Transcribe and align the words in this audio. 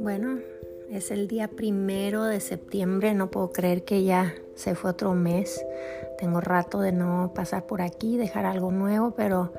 Bueno, 0.00 0.40
es 0.90 1.10
el 1.10 1.28
día 1.28 1.48
primero 1.48 2.24
de 2.24 2.40
septiembre, 2.40 3.14
no 3.14 3.30
puedo 3.30 3.52
creer 3.52 3.84
que 3.84 4.02
ya 4.04 4.34
se 4.54 4.74
fue 4.74 4.90
otro 4.90 5.14
mes. 5.14 5.64
Tengo 6.18 6.40
rato 6.40 6.80
de 6.80 6.92
no 6.92 7.32
pasar 7.34 7.66
por 7.66 7.82
aquí, 7.82 8.16
dejar 8.16 8.44
algo 8.46 8.70
nuevo, 8.72 9.12
pero 9.12 9.52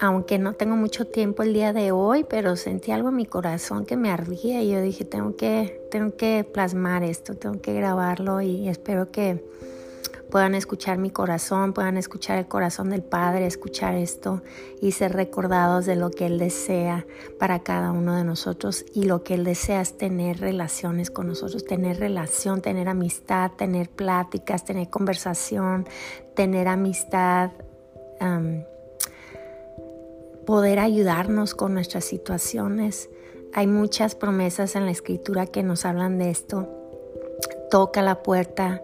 aunque 0.00 0.38
no 0.38 0.54
tengo 0.54 0.76
mucho 0.76 1.06
tiempo 1.06 1.42
el 1.42 1.52
día 1.52 1.72
de 1.72 1.92
hoy, 1.92 2.24
pero 2.28 2.56
sentí 2.56 2.92
algo 2.92 3.08
en 3.08 3.16
mi 3.16 3.26
corazón 3.26 3.86
que 3.86 3.96
me 3.96 4.10
ardía 4.10 4.62
y 4.62 4.70
yo 4.70 4.80
dije, 4.80 5.04
tengo 5.04 5.36
que, 5.36 5.86
tengo 5.90 6.16
que 6.16 6.44
plasmar 6.44 7.02
esto, 7.02 7.34
tengo 7.34 7.60
que 7.60 7.74
grabarlo 7.74 8.40
y 8.40 8.68
espero 8.68 9.10
que 9.10 9.42
puedan 10.30 10.54
escuchar 10.54 10.98
mi 10.98 11.10
corazón, 11.10 11.72
puedan 11.72 11.96
escuchar 11.96 12.38
el 12.38 12.46
corazón 12.46 12.90
del 12.90 13.02
Padre, 13.02 13.46
escuchar 13.46 13.94
esto 13.94 14.42
y 14.80 14.92
ser 14.92 15.12
recordados 15.12 15.86
de 15.86 15.96
lo 15.96 16.10
que 16.10 16.26
Él 16.26 16.38
desea 16.38 17.06
para 17.38 17.60
cada 17.60 17.92
uno 17.92 18.16
de 18.16 18.24
nosotros 18.24 18.84
y 18.94 19.04
lo 19.04 19.22
que 19.22 19.34
Él 19.34 19.44
desea 19.44 19.80
es 19.80 19.96
tener 19.96 20.40
relaciones 20.40 21.10
con 21.10 21.26
nosotros, 21.26 21.64
tener 21.64 21.98
relación, 21.98 22.62
tener 22.62 22.88
amistad, 22.88 23.52
tener 23.52 23.88
pláticas, 23.88 24.64
tener 24.64 24.90
conversación, 24.90 25.86
tener 26.34 26.68
amistad 26.68 27.50
poder 30.46 30.78
ayudarnos 30.78 31.54
con 31.54 31.74
nuestras 31.74 32.04
situaciones. 32.04 33.10
Hay 33.52 33.66
muchas 33.66 34.14
promesas 34.14 34.76
en 34.76 34.86
la 34.86 34.92
escritura 34.92 35.46
que 35.46 35.62
nos 35.62 35.84
hablan 35.84 36.18
de 36.18 36.30
esto. 36.30 36.68
Toca 37.70 38.00
la 38.00 38.22
puerta 38.22 38.82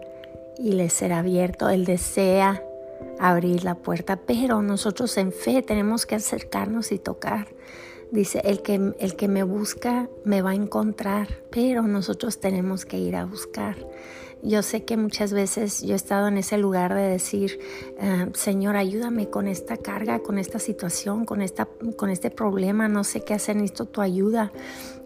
y 0.57 0.73
le 0.73 0.89
será 0.89 1.19
abierto. 1.19 1.69
Él 1.69 1.85
desea 1.85 2.63
abrir 3.19 3.63
la 3.63 3.75
puerta, 3.75 4.17
pero 4.17 4.61
nosotros 4.61 5.17
en 5.17 5.31
fe 5.31 5.61
tenemos 5.61 6.05
que 6.05 6.15
acercarnos 6.15 6.91
y 6.91 6.99
tocar. 6.99 7.47
Dice, 8.11 8.41
el 8.45 8.61
que, 8.61 8.93
el 8.99 9.15
que 9.15 9.27
me 9.27 9.43
busca 9.43 10.07
me 10.23 10.41
va 10.41 10.51
a 10.51 10.55
encontrar, 10.55 11.27
pero 11.49 11.81
nosotros 11.83 12.39
tenemos 12.39 12.85
que 12.85 12.99
ir 12.99 13.15
a 13.15 13.25
buscar. 13.25 13.75
Yo 14.43 14.61
sé 14.61 14.83
que 14.83 14.97
muchas 14.97 15.31
veces 15.31 15.81
yo 15.81 15.93
he 15.93 15.95
estado 15.95 16.27
en 16.27 16.37
ese 16.37 16.57
lugar 16.57 16.93
de 16.93 17.07
decir, 17.07 17.59
eh, 17.99 18.29
Señor, 18.33 18.75
ayúdame 18.75 19.29
con 19.29 19.47
esta 19.47 19.77
carga, 19.77 20.19
con 20.19 20.37
esta 20.37 20.59
situación, 20.59 21.25
con, 21.25 21.41
esta, 21.41 21.67
con 21.95 22.09
este 22.09 22.29
problema, 22.29 22.89
no 22.89 23.05
sé 23.05 23.21
qué 23.21 23.33
hacer, 23.33 23.55
necesito 23.55 23.85
tu 23.85 24.01
ayuda. 24.01 24.51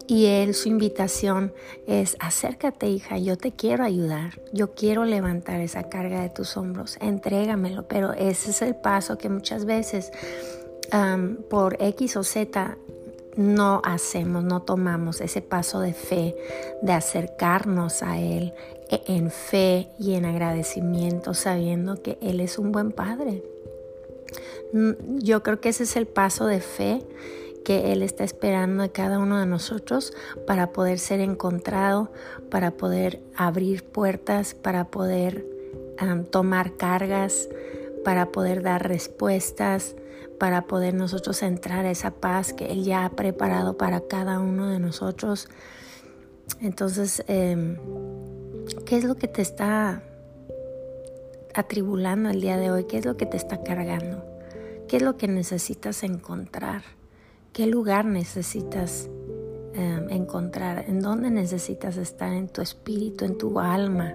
Y 0.08 0.24
Él, 0.26 0.54
su 0.54 0.68
invitación 0.68 1.52
es, 1.86 2.16
acércate 2.18 2.88
hija, 2.88 3.18
yo 3.18 3.36
te 3.36 3.52
quiero 3.52 3.84
ayudar, 3.84 4.40
yo 4.54 4.74
quiero 4.74 5.04
levantar 5.04 5.60
esa 5.60 5.90
carga 5.90 6.22
de 6.22 6.30
tus 6.30 6.56
hombros, 6.56 6.96
entrégamelo, 7.00 7.86
pero 7.86 8.14
ese 8.14 8.50
es 8.50 8.62
el 8.62 8.74
paso 8.74 9.18
que 9.18 9.28
muchas 9.28 9.66
veces 9.66 10.10
por 11.50 11.76
X 11.80 12.16
o 12.16 12.24
Z 12.24 12.78
no 13.36 13.82
hacemos, 13.84 14.42
no 14.42 14.62
tomamos 14.62 15.20
ese 15.20 15.42
paso 15.42 15.80
de 15.80 15.92
fe, 15.92 16.34
de 16.82 16.92
acercarnos 16.92 18.02
a 18.02 18.18
Él 18.18 18.52
e, 18.90 19.02
en 19.06 19.30
fe 19.30 19.90
y 19.98 20.14
en 20.14 20.24
agradecimiento, 20.24 21.34
sabiendo 21.34 22.02
que 22.02 22.18
Él 22.20 22.40
es 22.40 22.58
un 22.58 22.72
buen 22.72 22.90
Padre. 22.90 23.44
Mm, 24.72 25.18
yo 25.18 25.42
creo 25.42 25.60
que 25.60 25.68
ese 25.68 25.84
es 25.84 25.96
el 25.96 26.06
paso 26.06 26.46
de 26.46 26.60
fe 26.60 27.00
que 27.68 27.92
Él 27.92 28.02
está 28.02 28.24
esperando 28.24 28.82
de 28.82 28.92
cada 28.92 29.18
uno 29.18 29.38
de 29.38 29.44
nosotros 29.44 30.14
para 30.46 30.72
poder 30.72 30.98
ser 30.98 31.20
encontrado, 31.20 32.10
para 32.48 32.70
poder 32.70 33.20
abrir 33.36 33.84
puertas, 33.84 34.54
para 34.54 34.86
poder 34.86 35.44
tomar 36.30 36.78
cargas, 36.78 37.46
para 38.06 38.32
poder 38.32 38.62
dar 38.62 38.88
respuestas, 38.88 39.96
para 40.40 40.62
poder 40.62 40.94
nosotros 40.94 41.42
entrar 41.42 41.84
a 41.84 41.90
esa 41.90 42.10
paz 42.10 42.54
que 42.54 42.72
Él 42.72 42.84
ya 42.84 43.04
ha 43.04 43.10
preparado 43.10 43.76
para 43.76 44.00
cada 44.00 44.40
uno 44.40 44.70
de 44.70 44.78
nosotros. 44.78 45.50
Entonces, 46.62 47.22
em, 47.26 47.76
¿qué 48.86 48.96
es 48.96 49.04
lo 49.04 49.16
que 49.16 49.28
te 49.28 49.42
está 49.42 50.02
atribulando 51.54 52.30
el 52.30 52.40
día 52.40 52.56
de 52.56 52.70
hoy? 52.70 52.84
¿Qué 52.84 52.96
es 52.96 53.04
lo 53.04 53.18
que 53.18 53.26
te 53.26 53.36
está 53.36 53.62
cargando? 53.62 54.24
¿Qué 54.88 54.96
es 54.96 55.02
lo 55.02 55.18
que 55.18 55.28
necesitas 55.28 56.02
encontrar? 56.02 56.97
¿Qué 57.58 57.66
lugar 57.66 58.04
necesitas 58.04 59.10
em, 59.74 60.08
encontrar? 60.10 60.84
¿En 60.86 61.00
dónde 61.00 61.28
necesitas 61.28 61.96
estar 61.96 62.32
en 62.32 62.46
tu 62.46 62.62
espíritu, 62.62 63.24
en 63.24 63.36
tu 63.36 63.58
alma? 63.58 64.14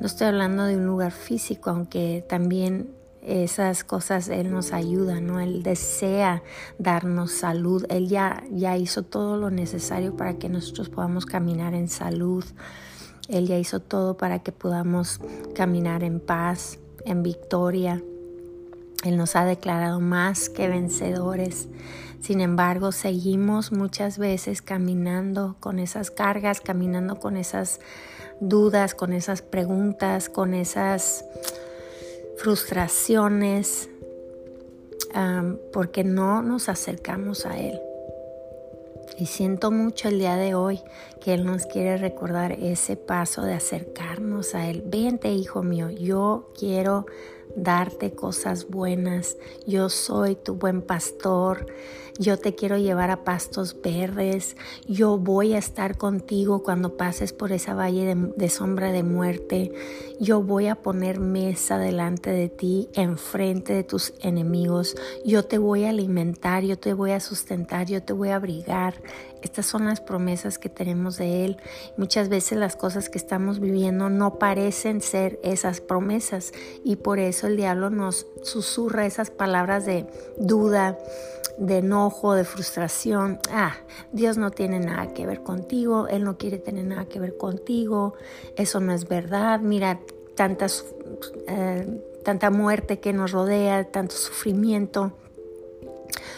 No 0.00 0.06
estoy 0.08 0.26
hablando 0.26 0.64
de 0.64 0.76
un 0.76 0.84
lugar 0.84 1.12
físico, 1.12 1.70
aunque 1.70 2.24
también 2.28 2.90
esas 3.22 3.84
cosas 3.84 4.28
Él 4.28 4.50
nos 4.50 4.72
ayuda, 4.72 5.20
¿no? 5.20 5.38
Él 5.38 5.62
desea 5.62 6.42
darnos 6.80 7.30
salud. 7.30 7.86
Él 7.90 8.08
ya, 8.08 8.42
ya 8.50 8.76
hizo 8.76 9.04
todo 9.04 9.36
lo 9.36 9.52
necesario 9.52 10.16
para 10.16 10.36
que 10.38 10.48
nosotros 10.48 10.88
podamos 10.88 11.26
caminar 11.26 11.74
en 11.74 11.86
salud. 11.86 12.44
Él 13.28 13.46
ya 13.46 13.56
hizo 13.56 13.78
todo 13.78 14.16
para 14.16 14.40
que 14.40 14.50
podamos 14.50 15.20
caminar 15.54 16.02
en 16.02 16.18
paz, 16.18 16.80
en 17.04 17.22
victoria. 17.22 18.02
Él 19.04 19.16
nos 19.16 19.36
ha 19.36 19.44
declarado 19.44 20.00
más 20.00 20.48
que 20.48 20.68
vencedores. 20.68 21.68
Sin 22.20 22.40
embargo, 22.40 22.90
seguimos 22.90 23.70
muchas 23.70 24.16
veces 24.18 24.62
caminando 24.62 25.56
con 25.60 25.78
esas 25.78 26.10
cargas, 26.10 26.60
caminando 26.60 27.16
con 27.16 27.36
esas 27.36 27.80
dudas, 28.40 28.94
con 28.94 29.12
esas 29.12 29.42
preguntas, 29.42 30.30
con 30.30 30.54
esas 30.54 31.24
frustraciones, 32.38 33.90
porque 35.72 36.02
no 36.02 36.42
nos 36.42 36.68
acercamos 36.70 37.44
a 37.46 37.58
Él. 37.58 37.78
Y 39.18 39.26
siento 39.26 39.70
mucho 39.70 40.08
el 40.08 40.18
día 40.18 40.36
de 40.36 40.54
hoy 40.54 40.80
que 41.20 41.34
Él 41.34 41.44
nos 41.44 41.66
quiere 41.66 41.98
recordar 41.98 42.52
ese 42.52 42.96
paso 42.96 43.42
de 43.42 43.52
acercarnos 43.52 44.54
a 44.54 44.66
Él. 44.68 44.82
Vente, 44.86 45.30
hijo 45.30 45.62
mío, 45.62 45.90
yo 45.90 46.50
quiero 46.58 47.06
darte 47.56 48.12
cosas 48.12 48.68
buenas. 48.68 49.36
Yo 49.66 49.88
soy 49.88 50.36
tu 50.36 50.54
buen 50.54 50.82
pastor. 50.82 51.66
Yo 52.16 52.38
te 52.38 52.54
quiero 52.54 52.78
llevar 52.78 53.10
a 53.10 53.24
pastos 53.24 53.76
verdes. 53.82 54.56
Yo 54.86 55.18
voy 55.18 55.54
a 55.54 55.58
estar 55.58 55.96
contigo 55.96 56.62
cuando 56.62 56.96
pases 56.96 57.32
por 57.32 57.50
esa 57.50 57.74
valle 57.74 58.14
de, 58.36 58.48
sombra 58.48 58.92
de 58.92 59.02
muerte. 59.02 59.72
Yo 60.20 60.40
voy 60.40 60.68
a 60.68 60.76
poner 60.76 61.18
mesa 61.18 61.76
delante 61.76 62.30
de 62.30 62.48
ti, 62.48 62.88
enfrente 62.94 63.72
de 63.72 63.82
tus 63.82 64.14
enemigos. 64.20 64.94
Yo 65.24 65.44
te 65.44 65.58
voy 65.58 65.86
a 65.86 65.90
alimentar, 65.90 66.62
yo 66.62 66.78
te 66.78 66.94
voy 66.94 67.10
a 67.10 67.18
sustentar, 67.18 67.88
yo 67.88 68.00
te 68.00 68.12
voy 68.12 68.28
a 68.28 68.36
abrigar. 68.36 68.94
Estas 69.42 69.66
son 69.66 69.84
las 69.84 70.00
promesas 70.00 70.58
que 70.58 70.68
tenemos 70.68 71.18
de 71.18 71.44
Él. 71.44 71.56
Muchas 71.96 72.28
veces 72.28 72.58
las 72.58 72.76
cosas 72.76 73.10
que 73.10 73.18
estamos 73.18 73.58
viviendo 73.58 74.08
no 74.08 74.38
parecen 74.38 75.00
ser 75.00 75.38
esas 75.42 75.80
promesas 75.80 76.52
y 76.84 76.96
por 76.96 77.18
eso 77.18 77.33
el 77.42 77.56
diablo 77.56 77.90
nos 77.90 78.26
susurra 78.42 79.06
esas 79.06 79.30
palabras 79.30 79.84
de 79.84 80.06
duda, 80.38 80.96
de 81.58 81.78
enojo, 81.78 82.34
de 82.34 82.44
frustración. 82.44 83.40
Ah, 83.50 83.74
Dios 84.12 84.38
no 84.38 84.50
tiene 84.50 84.78
nada 84.78 85.12
que 85.12 85.26
ver 85.26 85.42
contigo, 85.42 86.06
Él 86.08 86.24
no 86.24 86.36
quiere 86.38 86.58
tener 86.58 86.84
nada 86.84 87.06
que 87.06 87.18
ver 87.18 87.36
contigo, 87.36 88.14
eso 88.56 88.78
no 88.80 88.92
es 88.92 89.08
verdad. 89.08 89.60
Mira, 89.60 90.00
tantas, 90.36 90.84
eh, 91.48 92.02
tanta 92.22 92.50
muerte 92.50 93.00
que 93.00 93.12
nos 93.12 93.32
rodea, 93.32 93.84
tanto 93.90 94.14
sufrimiento. 94.14 95.12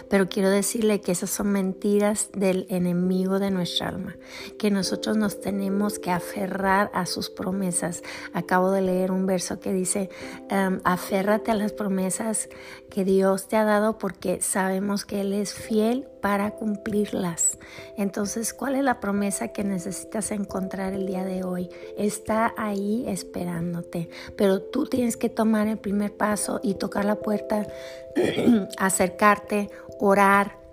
Pero 0.08 0.28
quiero 0.28 0.50
decirle 0.50 1.00
que 1.00 1.12
esas 1.12 1.30
son 1.30 1.48
mentiras 1.48 2.30
del 2.32 2.66
enemigo 2.70 3.38
de 3.38 3.50
nuestra 3.50 3.88
alma, 3.88 4.16
que 4.58 4.70
nosotros 4.70 5.16
nos 5.16 5.40
tenemos 5.40 5.98
que 5.98 6.10
aferrar 6.10 6.90
a 6.94 7.06
sus 7.06 7.30
promesas. 7.30 8.02
Acabo 8.32 8.70
de 8.70 8.82
leer 8.82 9.10
un 9.10 9.26
verso 9.26 9.60
que 9.60 9.72
dice, 9.72 10.10
um, 10.50 10.80
aférrate 10.84 11.50
a 11.50 11.54
las 11.54 11.72
promesas 11.72 12.48
que 12.90 13.04
Dios 13.04 13.48
te 13.48 13.56
ha 13.56 13.64
dado 13.64 13.98
porque 13.98 14.40
sabemos 14.40 15.04
que 15.04 15.20
Él 15.20 15.32
es 15.32 15.54
fiel 15.54 16.06
para 16.26 16.50
cumplirlas. 16.50 17.56
Entonces, 17.96 18.52
¿cuál 18.52 18.74
es 18.74 18.82
la 18.82 18.98
promesa 18.98 19.52
que 19.52 19.62
necesitas 19.62 20.32
encontrar 20.32 20.92
el 20.92 21.06
día 21.06 21.22
de 21.22 21.44
hoy? 21.44 21.70
Está 21.96 22.52
ahí 22.56 23.04
esperándote, 23.06 24.08
pero 24.34 24.60
tú 24.60 24.86
tienes 24.86 25.16
que 25.16 25.28
tomar 25.28 25.68
el 25.68 25.78
primer 25.78 26.12
paso 26.16 26.58
y 26.64 26.74
tocar 26.74 27.04
la 27.04 27.14
puerta, 27.14 27.68
acercarte, 28.76 29.70
orar. 30.00 30.65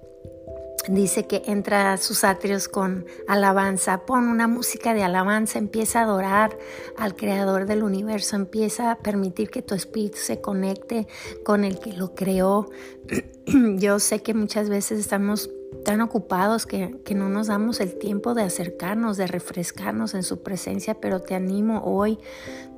Dice 0.90 1.28
que 1.28 1.44
entra 1.46 1.94
a 1.94 1.98
sus 1.98 2.26
atrios 2.26 2.68
con 2.68 3.06
alabanza, 3.28 4.06
pon 4.06 4.28
una 4.28 4.50
música 4.50 4.94
de 4.94 5.02
alabanza, 5.02 5.58
empieza 5.58 6.00
a 6.00 6.04
adorar 6.04 6.58
al 6.98 7.16
creador 7.16 7.66
del 7.66 7.84
universo, 7.84 8.36
empieza 8.36 8.92
a 8.92 8.98
permitir 8.98 9.50
que 9.50 9.62
tu 9.62 9.76
espíritu 9.76 10.18
se 10.18 10.42
conecte 10.42 11.08
con 11.46 11.64
el 11.64 11.80
que 11.80 11.94
lo 11.94 12.16
creó. 12.16 12.70
Yo 13.78 14.00
sé 14.00 14.22
que 14.22 14.34
muchas 14.34 14.68
veces 14.68 15.00
estamos 15.00 15.50
tan 15.86 16.02
ocupados 16.02 16.66
que, 16.66 17.00
que, 17.06 17.16
no 17.16 17.30
nos 17.30 17.48
damos 17.48 17.80
el 17.80 17.98
tiempo 17.98 18.34
de 18.34 18.44
acercarnos, 18.44 19.16
de 19.16 19.28
refrescarnos 19.28 20.14
en 20.14 20.24
su 20.24 20.44
presencia, 20.44 20.96
pero 20.96 21.22
te 21.22 21.34
animo 21.34 21.82
hoy 21.86 22.20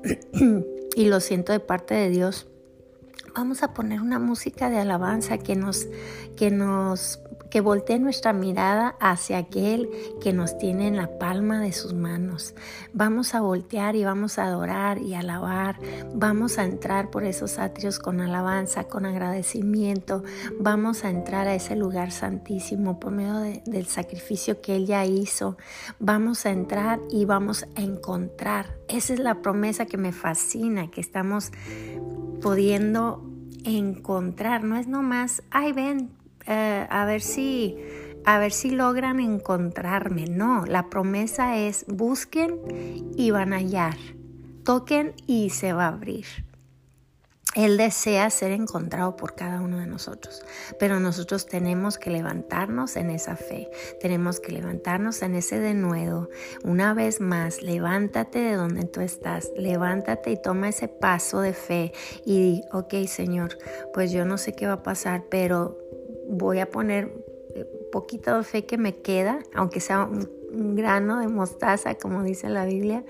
y 0.95 1.05
lo 1.05 1.19
siento 1.19 1.53
de 1.53 1.59
parte 1.59 1.95
de 1.95 2.09
Dios 2.09 2.47
Vamos 3.35 3.63
a 3.63 3.73
poner 3.73 3.99
una 3.99 4.17
música 4.17 4.69
de 4.69 4.77
alabanza 4.77 5.37
que 5.37 5.57
nos, 5.57 5.87
que 6.37 6.51
nos 6.51 7.19
que 7.55 7.61
voltee 7.61 7.99
nuestra 7.99 8.33
mirada 8.33 8.97
hacia 8.99 9.37
aquel 9.37 9.89
que 10.19 10.33
nos 10.33 10.57
tiene 10.57 10.89
en 10.89 10.97
la 10.97 11.17
palma 11.17 11.61
de 11.61 11.71
sus 11.71 11.93
manos. 11.93 12.53
Vamos 12.91 13.33
a 13.33 13.39
voltear 13.39 13.95
y 13.95 14.03
vamos 14.03 14.37
a 14.37 14.43
adorar 14.43 14.97
y 14.97 15.13
alabar. 15.13 15.79
Vamos 16.13 16.57
a 16.57 16.65
entrar 16.65 17.11
por 17.11 17.23
esos 17.23 17.57
atrios 17.57 17.97
con 17.97 18.19
alabanza, 18.19 18.89
con 18.89 19.05
agradecimiento. 19.05 20.21
Vamos 20.59 21.05
a 21.05 21.09
entrar 21.09 21.47
a 21.47 21.55
ese 21.55 21.77
lugar 21.77 22.11
santísimo 22.11 22.99
por 22.99 23.13
medio 23.13 23.61
del 23.65 23.85
sacrificio 23.85 24.59
que 24.59 24.75
Él 24.75 24.85
ya 24.85 25.05
hizo. 25.05 25.55
Vamos 25.97 26.45
a 26.45 26.49
entrar 26.51 26.99
y 27.09 27.23
vamos 27.23 27.67
a 27.77 27.81
encontrar. 27.81 28.75
Esa 28.89 29.13
es 29.13 29.19
la 29.21 29.41
promesa 29.41 29.85
que 29.85 29.95
me 29.95 30.11
fascina, 30.11 30.91
que 30.91 30.99
estamos 30.99 31.53
pudiendo 32.41 33.23
encontrar. 33.63 34.65
No 34.65 34.75
es 34.75 34.89
nomás, 34.89 35.41
ay, 35.51 35.71
ven, 35.71 36.11
eh, 36.47 36.88
a 36.89 37.06
ver 37.06 37.21
si 37.21 37.77
a 38.25 38.39
ver 38.39 38.51
si 38.51 38.71
logran 38.71 39.19
encontrarme. 39.19 40.25
No, 40.25 40.65
la 40.65 40.89
promesa 40.89 41.57
es 41.57 41.86
busquen 41.88 42.59
y 43.15 43.31
van 43.31 43.53
a 43.53 43.57
hallar. 43.57 43.97
Toquen 44.63 45.13
y 45.27 45.51
se 45.51 45.74
va 45.74 45.86
a 45.86 45.89
abrir. 45.89 46.25
Él 47.56 47.77
desea 47.77 48.30
ser 48.31 48.51
encontrado 48.51 49.15
por 49.15 49.33
cada 49.33 49.62
uno 49.62 49.80
de 49.80 49.88
nosotros, 49.88 50.44
pero 50.77 51.00
nosotros 51.00 51.45
tenemos 51.45 51.97
que 51.97 52.09
levantarnos 52.09 52.98
en 52.98 53.09
esa 53.09 53.38
fe, 53.38 53.69
tenemos 54.01 54.41
que 54.41 54.51
levantarnos 54.51 55.21
en 55.21 55.36
ese 55.36 55.59
denuedo. 55.59 56.30
Una 56.65 56.94
vez 56.94 57.21
más, 57.21 57.62
levántate 57.62 58.39
de 58.39 58.56
donde 58.56 58.83
tú 58.83 59.00
estás, 59.00 59.53
levántate 59.56 60.31
y 60.31 60.41
toma 60.41 60.68
ese 60.68 60.89
paso 60.89 61.39
de 61.39 61.53
fe 61.53 61.94
y 62.25 62.41
di, 62.41 62.62
ok 62.74 62.94
Señor, 63.07 63.57
pues 63.94 64.12
yo 64.12 64.25
no 64.25 64.38
sé 64.38 64.51
qué 64.53 64.68
va 64.68 64.74
a 64.74 64.83
pasar, 64.83 65.24
pero 65.30 65.77
voy 66.27 66.60
a 66.60 66.69
poner 66.69 67.12
eh, 67.56 67.66
poquito 67.92 68.38
de 68.38 68.44
fe 68.44 68.66
que 68.66 68.77
me 68.77 68.98
queda, 68.98 69.39
aunque 69.54 69.80
sea 69.80 70.04
un, 70.04 70.45
grano 70.75 71.19
de 71.19 71.27
mostaza, 71.27 71.95
como 71.95 72.24
dice 72.24 72.48
la 72.48 72.66
Biblia, 72.66 73.04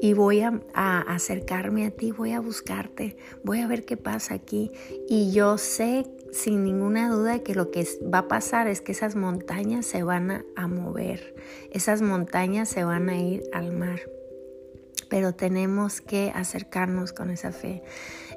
y 0.00 0.14
voy 0.14 0.40
a, 0.40 0.62
acercarme 0.72 1.84
a 1.84 1.90
ti, 1.90 2.10
voy 2.10 2.32
a 2.32 2.40
buscarte, 2.40 3.18
voy 3.44 3.60
a 3.60 3.66
ver 3.66 3.84
qué 3.84 3.98
pasa 3.98 4.32
aquí. 4.32 4.72
Y 5.06 5.30
yo 5.30 5.58
sé 5.58 6.06
sin 6.32 6.64
ninguna 6.64 7.10
duda 7.10 7.40
que 7.40 7.54
lo 7.54 7.70
que 7.70 7.86
va 8.02 8.20
a 8.20 8.28
pasar 8.28 8.66
es 8.66 8.80
que 8.80 8.92
esas 8.92 9.14
montañas 9.14 9.84
se 9.84 10.04
van 10.04 10.46
a 10.56 10.68
mover, 10.68 11.34
esas 11.70 12.00
montañas 12.00 12.70
se 12.70 12.82
van 12.82 13.10
a 13.10 13.20
ir 13.20 13.42
al 13.52 13.72
mar 13.72 14.00
pero 15.08 15.34
tenemos 15.34 16.00
que 16.00 16.32
acercarnos 16.34 17.12
con 17.12 17.30
esa 17.30 17.52
fe. 17.52 17.82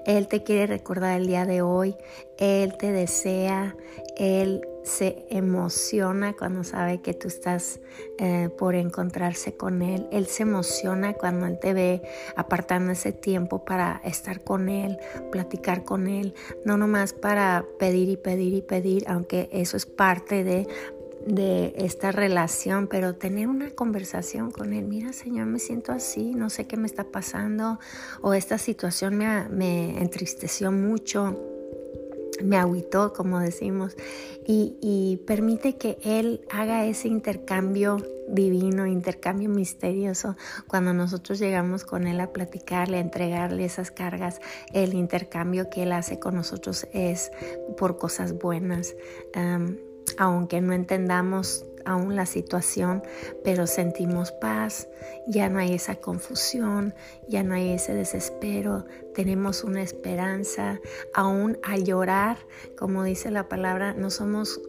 Él 0.06 0.28
te 0.28 0.44
quiere 0.44 0.68
recordar 0.68 1.19
el 1.19 1.28
día 1.28 1.46
de 1.46 1.62
hoy, 1.62 1.96
Él 2.38 2.78
te 2.78 2.92
desea, 2.92 3.75
Él 4.18 4.62
se 4.84 5.25
emociona 5.30 6.36
cuando 6.36 6.63
sabe 6.63 7.01
que 7.01 7.13
tú 7.13 7.28
estás 7.28 7.80
eh, 8.18 8.50
por 8.57 8.75
encontrarse 8.75 9.56
con 9.56 9.81
Él. 9.81 10.07
Él 10.12 10.25
se 10.25 10.44
emociona 10.44 11.13
cuando 11.13 11.46
Él 11.46 11.60
te 11.60 11.74
ve 11.74 12.01
apartando 12.36 12.92
ese 12.92 13.12
tiempo 13.12 13.66
para 13.66 14.01
estar 14.04 14.44
con 14.44 14.69
Él, 14.69 14.98
platicar 15.31 15.84
con 15.84 16.07
Él, 16.07 16.34
no 16.66 16.78
nomás 16.78 17.13
para 17.13 17.66
pedir 17.78 18.10
y 18.10 18.18
pedir 18.18 18.54
y 18.54 18.62
pedir, 18.62 19.06
aunque 19.07 19.50
eso 19.52 19.78
es 19.78 19.86
parte 19.86 20.44
de, 20.44 20.68
de 21.30 21.74
esta 21.78 22.12
relación, 22.12 22.88
pero 22.88 23.16
tener 23.16 23.48
una 23.48 23.70
conversación 23.70 24.52
con 24.52 24.74
él. 24.74 24.86
Mira, 24.86 25.14
Señor, 25.14 25.46
me 25.46 25.60
siento 25.60 25.92
así, 25.92 26.34
no 26.34 26.50
sé 26.50 26.66
qué 26.66 26.76
me 26.76 26.88
está 26.88 27.06
pasando, 27.06 27.80
o 28.22 28.34
esta 28.34 28.58
situación 28.58 29.16
me, 29.16 29.48
me 29.50 30.00
entristeció 30.00 30.72
mucho, 30.72 31.40
me 32.44 32.58
agüitó, 32.58 33.14
como 33.14 33.40
decimos, 33.40 33.96
y, 34.46 34.78
y, 34.81 35.18
permite 35.28 35.78
que 35.78 36.00
Él 36.04 36.42
haga 36.50 36.86
ese 36.86 37.08
intercambio 37.08 37.98
divino, 38.28 38.88
intercambio 38.88 39.50
misterioso, 39.50 40.36
cuando 40.68 40.94
nosotros 40.94 41.38
llegamos 41.38 41.84
con 41.84 42.08
Él 42.08 42.20
a 42.22 42.31
platicarle, 42.31 42.98
a 42.98 43.02
entregarle 43.02 43.66
esas 43.66 43.92
cargas, 43.92 44.40
el 44.74 44.96
intercambio 44.96 45.70
que 45.70 45.84
Él 45.84 45.92
hace 45.92 46.18
con 46.18 46.36
nosotros 46.36 46.88
es 46.94 47.31
por 47.78 47.98
cosas 47.98 48.40
buenas 48.40 48.96
aunque 50.19 50.60
no 50.60 50.74
entendamos 50.74 51.66
aún 51.86 52.16
la 52.16 52.25
situación, 52.25 53.01
pero 53.42 53.66
sentimos 53.66 54.33
paz, 54.33 54.89
ya 55.27 55.50
no 55.50 55.60
hay 55.60 55.74
esa 55.74 55.95
confusión, 55.95 56.94
ya 57.30 57.42
no 57.42 57.56
hay 57.56 57.71
ese 57.71 57.94
desespero, 57.94 58.86
tenemos 59.16 59.63
una 59.63 59.81
esperanza, 59.81 60.81
aún 61.13 61.57
al 61.63 61.86
llorar, 61.86 62.38
como 62.77 63.04
dice 63.04 63.31
la 63.31 63.48
palabra, 63.48 63.94
no 63.94 64.10
somos 64.10 64.62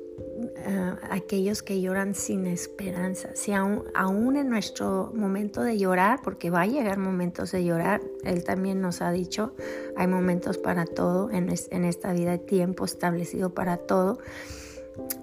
eh, 0.56 0.94
aquellos 1.10 1.64
que 1.64 1.80
lloran 1.80 2.14
sin 2.14 2.46
esperanza. 2.46 3.30
Si 3.34 3.52
aún, 3.52 4.36
en 4.36 4.48
nuestro 4.48 5.10
momento 5.16 5.62
de 5.62 5.78
llorar, 5.78 6.20
porque 6.22 6.48
va 6.48 6.62
a 6.62 6.66
llegar 6.66 6.96
momentos 6.98 7.50
de 7.50 7.64
llorar, 7.64 8.00
Él 8.22 8.44
también 8.44 8.80
nos 8.80 9.02
ha 9.02 9.10
dicho, 9.10 9.52
hay 9.96 10.06
momentos 10.06 10.58
para 10.58 10.86
todo, 10.86 11.28
en, 11.32 11.52
en 11.70 11.84
esta 11.84 12.12
vida 12.12 12.32
hay 12.32 12.38
tiempo 12.38 12.84
establecido 12.84 13.52
para 13.52 13.78
todo 13.78 14.20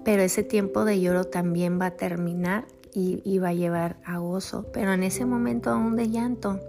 pero 0.04 0.22
ese 0.22 0.42
tiempo 0.42 0.84
de 0.84 1.00
lloro 1.00 1.24
también 1.24 1.80
va 1.80 1.86
a 1.86 1.96
terminar 1.96 2.66
y, 2.94 3.38
va 3.38 3.48
a 3.48 3.54
llevar 3.54 3.96
a 4.04 4.18
gozo. 4.18 4.66
Pero 4.72 4.92
en 4.92 5.02
ese 5.02 5.24
momento 5.24 5.70
aún 5.70 5.96
de 5.96 6.08
llanto, 6.08 6.60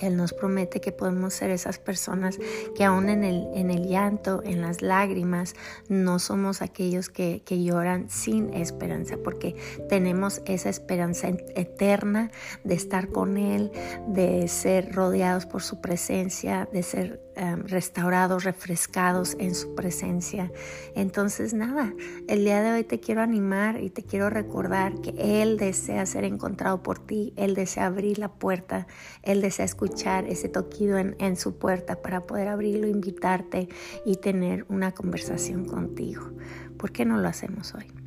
él 0.00 0.16
nos 0.16 0.32
promete 0.32 0.80
que 0.80 0.90
podemos 0.90 1.34
ser 1.34 1.50
esas 1.50 1.78
personas 1.78 2.38
que 2.74 2.84
aún 2.84 3.08
en 3.08 3.22
el, 3.22 3.86
llanto, 3.86 4.42
en 4.44 4.60
las 4.60 4.82
lágrimas, 4.82 5.54
no 5.88 6.18
somos 6.18 6.60
aquellos 6.60 7.08
que, 7.08 7.42
que, 7.44 7.62
lloran 7.62 8.10
sin 8.10 8.52
esperanza, 8.52 9.16
porque 9.22 9.54
tenemos 9.88 10.42
esa 10.44 10.70
esperanza 10.70 11.28
eterna 11.28 12.32
de 12.64 12.74
estar 12.74 13.08
con 13.10 13.36
Él, 13.36 13.70
de 14.08 14.48
ser 14.48 14.92
rodeados 14.92 15.46
por 15.46 15.62
su 15.62 15.80
presencia, 15.80 16.68
de 16.72 16.82
ser 16.82 17.20
Em, 17.34 17.62
restaurados, 17.66 18.44
refrescados 18.44 19.36
en 19.38 19.54
su 19.54 19.74
presencia. 19.74 20.52
Entonces, 20.94 21.54
nada, 21.54 21.94
el 22.28 22.44
día 22.44 22.60
de 22.60 22.72
hoy 22.72 22.84
te 22.84 23.00
quiero 23.00 23.22
animar 23.22 23.80
y 23.80 23.88
te 23.88 24.02
quiero 24.02 24.28
recordar 24.28 25.00
que 25.00 25.14
Él 25.16 25.56
desea 25.56 26.04
ser 26.04 26.24
encontrado 26.24 26.82
por 26.82 26.98
ti, 26.98 27.32
Él 27.36 27.54
desea 27.54 27.86
abrir 27.86 28.18
la 28.18 28.28
puerta, 28.28 28.86
Él 29.22 29.40
desea 29.40 29.64
escuchar 29.64 30.26
ese 30.26 30.50
toquido 30.50 30.98
en, 30.98 31.16
en 31.20 31.36
su 31.36 31.56
puerta 31.56 32.02
para 32.02 32.26
poder 32.26 32.48
abrirlo, 32.48 32.86
invitarte 32.86 33.66
y 34.04 34.16
tener 34.16 34.66
una 34.68 34.92
conversación 34.92 35.64
contigo. 35.64 36.32
¿Por 36.76 36.92
qué 36.92 37.06
no 37.06 37.16
lo 37.16 37.28
hacemos 37.28 37.74
hoy? 37.74 38.01